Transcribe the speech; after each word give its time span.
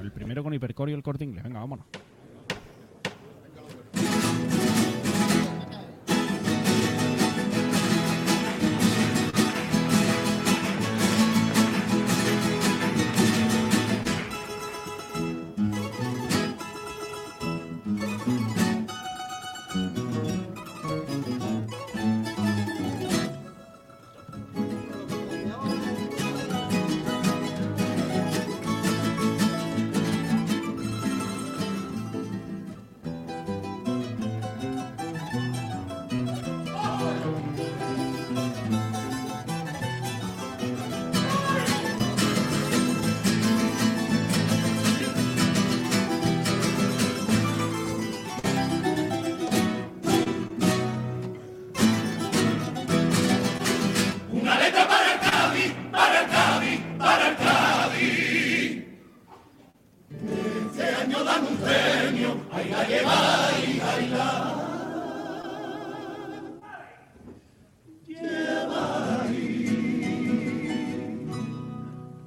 el 0.00 0.12
primero 0.12 0.42
con 0.42 0.54
Hipercore 0.54 0.92
y 0.92 0.94
el 0.94 1.02
corte 1.02 1.24
inglés. 1.24 1.44
Venga, 1.44 1.60
vámonos. 1.60 1.86
premio, 61.60 62.36
ay 62.52 62.70
la 62.70 62.86
que 62.86 63.02
va 63.02 63.50
y 63.66 63.80
ay 63.80 64.08
la. 64.08 64.56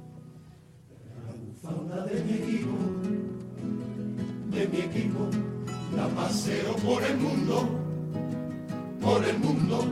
La 0.00 1.32
bufanda 1.40 2.04
de 2.06 2.22
mi 2.24 2.32
equipo, 2.32 2.76
de 4.50 4.68
mi 4.68 4.78
equipo, 4.78 5.28
la 5.96 6.06
paseo 6.08 6.76
por 6.76 7.02
el 7.02 7.16
mundo, 7.18 7.68
por 9.00 9.24
el 9.24 9.38
mundo, 9.38 9.84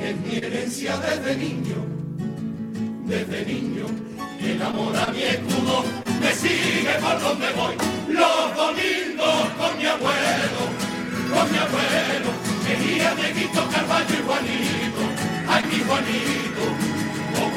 es 0.00 0.16
mi 0.20 0.36
herencia 0.36 0.96
desde 0.98 1.36
niño, 1.36 1.76
desde 3.06 3.46
niño, 3.46 3.86
el 4.40 4.62
amor 4.62 4.96
a 4.96 5.12
mi 5.12 5.22
escudo. 5.22 6.01
Juanito, 15.92 16.64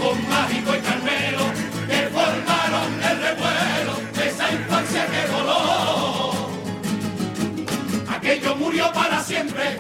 con 0.02 0.30
Mágico 0.30 0.76
y 0.76 0.80
Carmelo, 0.82 1.46
que 1.88 2.10
formaron 2.10 2.92
el 3.10 3.18
revuelo 3.22 3.94
de 4.14 4.28
esa 4.28 4.52
infancia 4.52 5.08
que 5.08 5.32
voló. 5.32 6.50
Aquello 8.10 8.56
murió 8.58 8.92
para 8.92 9.24
siempre, 9.24 9.78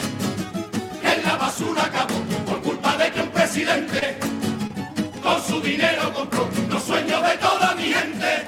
en 1.04 1.24
la 1.24 1.36
basura 1.36 1.84
acabó, 1.84 2.16
por 2.46 2.62
culpa 2.62 2.96
de 2.96 3.12
que 3.12 3.22
un 3.24 3.30
presidente 3.30 4.18
con 5.22 5.44
su 5.44 5.60
dinero 5.60 6.14
compró 6.14 6.48
los 6.70 6.82
sueños 6.82 7.22
de 7.24 7.38
toda 7.38 7.76
mi 7.76 7.92
gente. 7.92 8.46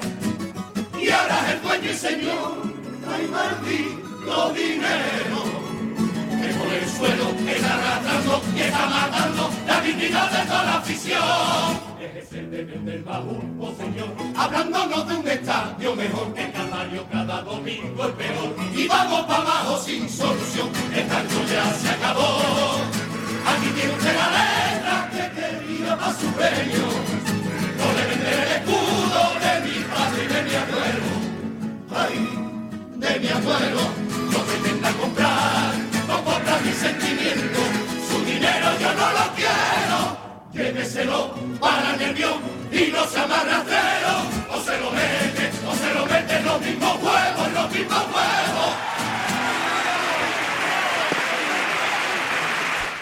Y 0.98 1.10
ahora 1.10 1.38
es 1.44 1.54
el 1.54 1.62
dueño 1.62 1.90
y 1.90 1.94
señor, 1.94 2.62
ay 3.14 3.28
maldito 3.28 4.52
dinero, 4.54 5.40
que 6.40 6.48
por 6.54 6.72
el 6.72 6.88
suelo 6.96 7.28
está 7.46 7.74
arrastrando 7.74 8.42
y 8.56 8.60
está 8.60 8.77
dignidad 9.98 10.30
de 10.30 10.46
toda 10.46 10.62
la 10.64 10.74
afición. 10.78 11.18
Es 12.00 12.24
ese 12.24 12.42
deber 12.42 12.80
del 12.80 13.02
baúl, 13.02 13.42
oh 13.60 13.74
señor, 13.76 14.08
hablándonos 14.36 15.08
de 15.08 15.16
un 15.16 15.28
estadio 15.28 15.96
mejor. 15.96 16.32
El 16.36 16.52
calvario 16.52 17.06
cada 17.10 17.42
domingo 17.42 18.04
es 18.04 18.14
peor. 18.14 18.54
Y 18.74 18.86
vamos 18.86 19.22
para 19.22 19.42
abajo 19.42 19.78
sin 19.78 20.08
solución. 20.08 20.68
Esta 20.94 21.22
ya 21.24 21.72
se 21.74 21.90
acabó. 21.90 22.40
Aquí 23.46 23.66
tiene 23.74 23.92
usted 23.92 24.14
la 24.14 24.28
letra 24.30 25.10
que 25.10 25.40
quería 25.40 25.96
para 25.96 26.12
su 26.12 26.26
premio. 26.32 27.27
para 41.60 41.92
el 41.92 41.98
nervión 41.98 42.40
y 42.72 42.90
no 42.92 43.04
se 43.06 43.18
amarracero, 43.20 44.14
o 44.50 44.60
se 44.60 44.80
lo 44.80 44.90
mete, 44.90 45.50
o 45.66 45.74
se 45.74 45.94
lo 45.94 46.06
mete 46.06 46.42
los 46.42 46.60
mismos 46.60 46.94
huevos, 47.02 47.52
los 47.52 47.72
mismos 47.72 48.04
huevos. 48.14 48.88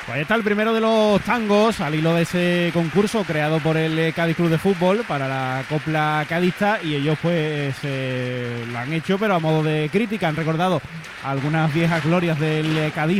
Pues 0.06 0.14
ahí 0.14 0.22
está 0.22 0.36
el 0.36 0.44
primero 0.44 0.72
de 0.72 0.80
los 0.80 1.20
tangos 1.22 1.80
al 1.80 1.96
hilo 1.96 2.14
de 2.14 2.22
ese 2.22 2.70
concurso 2.72 3.24
creado 3.24 3.58
por 3.58 3.76
el 3.76 3.98
eh, 3.98 4.12
Cádiz 4.12 4.36
Club 4.36 4.50
de 4.50 4.58
Fútbol 4.58 5.04
para 5.06 5.26
la 5.26 5.64
copla 5.68 6.24
cadista 6.28 6.78
y 6.80 6.94
ellos 6.94 7.18
pues 7.20 7.74
eh, 7.82 8.64
lo 8.70 8.78
han 8.78 8.92
hecho 8.92 9.18
pero 9.18 9.34
a 9.34 9.40
modo 9.40 9.64
de 9.64 9.88
crítica. 9.90 10.28
Han 10.28 10.36
recordado 10.36 10.80
algunas 11.24 11.74
viejas 11.74 12.04
glorias 12.04 12.38
del 12.38 12.78
eh, 12.78 12.92
Cádiz 12.94 13.14